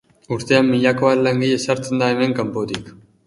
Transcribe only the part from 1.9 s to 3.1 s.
da hemen kanpotik.